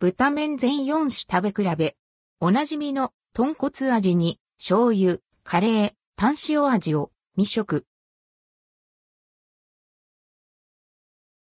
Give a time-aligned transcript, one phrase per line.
[0.00, 1.96] 豚麺全4種食べ比べ。
[2.38, 7.84] おなじみの豚骨味に醤油、カレー、炭塩味を未食。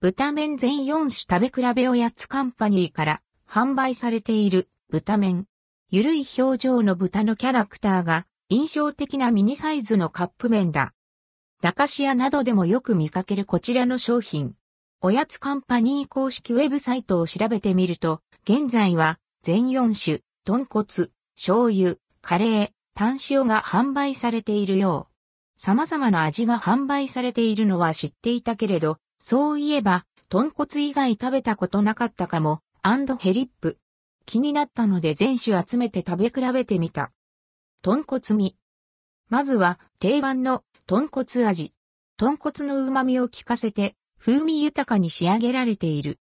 [0.00, 1.10] 豚麺全4種
[1.50, 3.20] 食べ比べおやつカンパニーから
[3.50, 5.46] 販売されている豚麺。
[5.90, 10.94] ゆるい表情の豚のキャラクターが印象的なミニサイズのカップ麺だ。
[11.62, 14.54] 駄菓子屋などでもよく見かけるこちらの商品。
[15.02, 25.60] おやつカンパニー公式ウェブサイトを調べてみると、現在は全4種、豚骨、醤油、カレー、タン塩が販売されているよう。
[25.60, 33.78] 様々な味が販売されているのは知っていたけれど、そういえば、豚骨以外食べたことなかったかも、 and hellip。
[34.26, 37.10] 気になったので全種集めて食べ比べてみた。
[37.82, 38.56] 豚骨味。
[39.28, 41.72] まずは定番の豚骨味。
[42.16, 46.20] 豚骨の旨味を効かせて風味豊かに仕上げられている。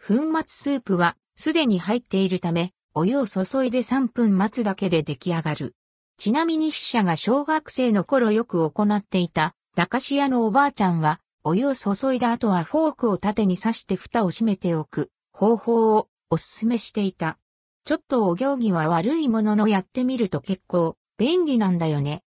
[0.00, 5.76] 粉末スープはすでに入っているため、お湯を注いで3分待つだけで出来上がる。
[6.18, 17.38] ちなみに筆者が小学生の頃よく行っていた駄菓子屋のおばあちゃんは、お湯を注いだ後はフォークを縦に刺して蓋を閉めておく方法をお勧めしていた。
[17.84, 22.24] ちょっとお行儀は悪いもののやってみると結構便利なんだよね。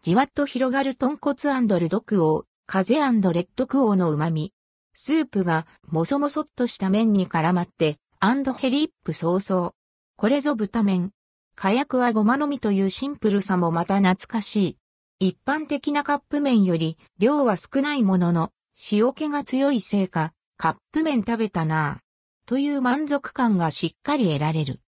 [0.00, 4.52] じわっと広がる豚骨 ldquo、風 rdquo の旨味。
[4.94, 9.74] スープがもそもそっとした麺に絡まって、 and hellip 早々。
[10.16, 11.12] これぞブタメン。
[11.54, 14.76] 火薬はごまのみというシンプルさもまた懐かし
[15.20, 15.28] い。
[15.28, 18.50] 一般的なカップ麺より量は少ないものの、
[18.90, 22.48] 塩気が強いせいか、カップ麺食べたなぁ。
[22.48, 24.80] という満足感がしっかり得られる。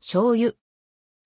[0.00, 0.54] 醤油。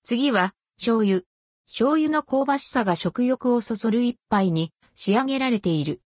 [0.02, 1.22] 次は、醤油。
[1.66, 6.02] 醤油の香ばしさが食欲をそそる一杯に仕上げられている。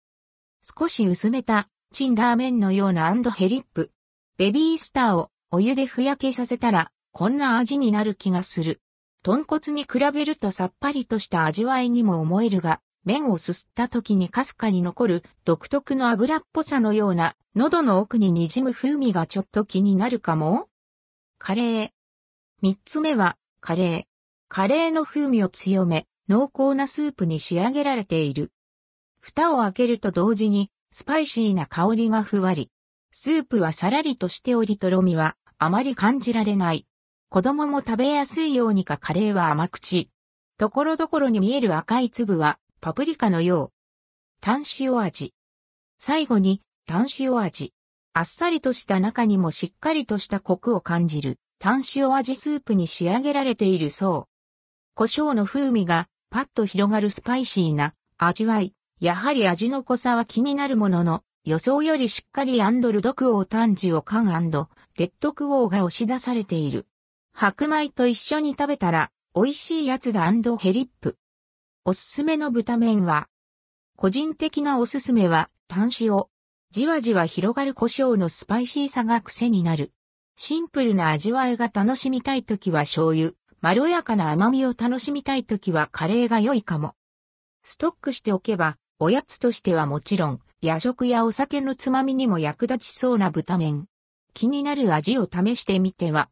[0.61, 3.91] 少し薄めた、チキンラーメンのような and hellip。
[4.37, 8.81] ベビースターをお湯でふやけさせたら、こんな味になる気がする。
[9.23, 20.67] 豚骨に比べるとさっぱりとした味わいにも思えるが、麺をすすった時にかすかに残る独特の油っぽさのような喉の奥に滲む風味がちょっと気になるかも？
[21.39, 21.91] カレー。
[22.61, 24.03] 三つ目は、カレー。
[24.49, 28.51] カレーの風味を強め、濃厚なスープに仕上げられている。
[29.21, 32.73] 蓋を開けると同時に、スパイシーな香りがふわり。
[33.17, 36.85] スープはさらりとしておりとろみは、あまり感じられない。
[37.29, 40.11] 子供も食べやすいようにかカレーは甘口。
[40.59, 43.73] ところどころに見える赤い粒は、パプリカのよう。
[44.41, 45.33] 炭塩味。
[46.01, 47.73] 最後に、タン塩味。
[48.15, 51.39] あっさりとした中にもしっかりとしたコクを感じる。
[51.61, 54.29] タン塩味スープに仕上げられているそう。
[54.97, 58.75] 胡椒の風味がパッと広がるスパイシーな味わい。
[58.99, 64.51] やはり味の濃さは気になるものの、予想よりしっかり and ldquo タン塩感
[64.97, 66.87] rdquo が押し出されている。
[67.35, 71.19] 白米と一緒に食べたら美味しいやつだ and hellip。
[71.85, 73.29] おすすめのブタメンは、
[73.95, 76.25] 個人的なおすすめは、炭塩。
[76.71, 79.93] じわじわ広がる胡椒のスパイシーさが癖になる。
[80.37, 86.95] シンプルな味わいが楽しみたいときは醤油、まろやかな甘みを楽しみたいときはカレーが良いかも。
[87.65, 93.85] ストックしておけば、おやつとしてはもちろん、夜食やお酒のつまみにも役立ちそうな豚麺。
[94.33, 96.23] 気になる味を試してみては